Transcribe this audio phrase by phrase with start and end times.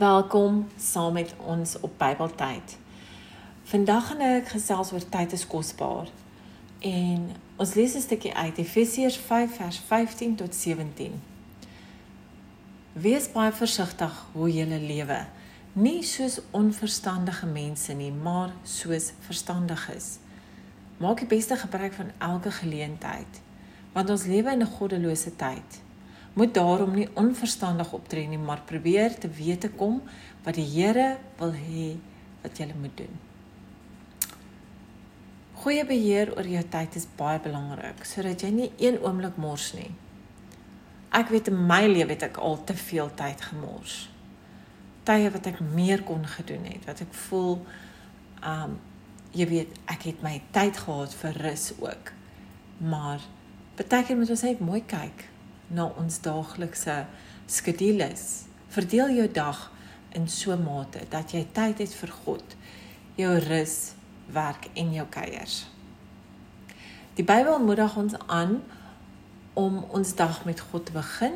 [0.00, 2.76] Welkom saam met ons op Bybeltyd.
[3.68, 6.08] Vandag gaan ek gesels oor tyd is kosbaar.
[6.90, 7.26] En
[7.60, 11.20] ons lees 'n stukkie uit Efesiërs 5 vers 15 tot 17.
[12.92, 15.26] Wees baie versigtig hoe jy lewe,
[15.72, 20.18] nie soos onverstandige mense nie, maar soos verstandiges.
[20.96, 23.42] Maak die beste gebruik van elke geleentheid,
[23.92, 25.80] want ons lewe in 'n goddelose tyd
[26.32, 30.00] moet daarom nie onverstandig optree nie, maar probeer te weet te kom
[30.44, 31.96] wat die Here wil hê
[32.42, 33.18] wat jy moet doen.
[35.60, 39.90] Goeie beheer oor jou tyd is baie belangrik sodat jy nie een oomblik mors nie.
[41.12, 44.06] Ek weet in my lewe het ek al te veel tyd gemors.
[45.04, 47.58] Tye wat ek meer kon gedoen het, wat ek voel
[48.46, 48.78] um
[49.36, 52.14] jy weet ek het my tyd gehad vir rus ook.
[52.80, 53.20] Maar
[53.76, 55.26] baie keer moet ons net mooi kyk
[55.70, 57.04] na ons daaglikse
[57.46, 58.26] skedules.
[58.70, 59.70] Verdeel jou dag
[60.14, 62.44] in so 'n mate dat jy tyd het vir God,
[63.14, 63.92] jou rus,
[64.32, 65.66] werk en jou kuiers.
[67.14, 68.62] Die Bybel moedig ons aan
[69.52, 71.32] om ons dag met God te begin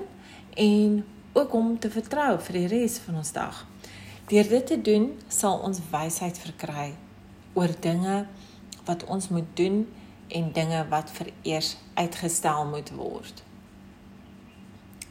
[0.54, 3.66] en ook om te vertrou vir die res van ons dag.
[4.26, 6.94] Deur dit te doen, sal ons wysheid verkry
[7.52, 8.26] oor dinge
[8.84, 9.82] wat ons moet doen
[10.28, 13.42] en dinge wat vereers uitgestel moet word.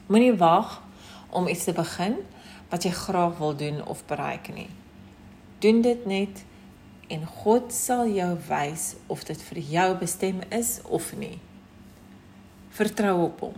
[0.06, 0.82] Moenie wag
[1.30, 2.18] om iets te begin
[2.70, 4.70] wat jy graag wil doen of bereik nie.
[5.60, 6.44] Doen dit net
[7.08, 11.40] en God sal jou wys of dit vir jou bestem is of nie.
[12.74, 13.58] Vertrou op hom.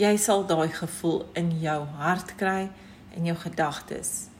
[0.00, 2.70] Jy sal daai gevoel in jou hart kry
[3.14, 4.30] en jou gedagtes